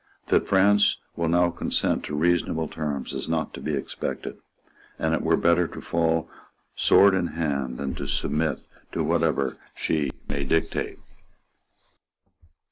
That 0.29 0.47
France 0.47 0.97
will 1.15 1.27
now 1.27 1.51
consent 1.51 2.03
to 2.05 2.15
reasonable 2.15 2.67
terms 2.67 3.13
is 3.13 3.29
not 3.29 3.53
to 3.53 3.61
be 3.61 3.75
expected; 3.75 4.39
and 4.97 5.13
it 5.13 5.21
were 5.21 5.37
better 5.37 5.67
to 5.67 5.79
fall 5.79 6.27
sword 6.75 7.13
in 7.13 7.27
hand 7.27 7.77
than 7.77 7.93
to 7.93 8.07
submit 8.07 8.63
to 8.93 9.03
whatever 9.03 9.57
she 9.75 10.09
may 10.27 10.43
dictate." 10.43 10.97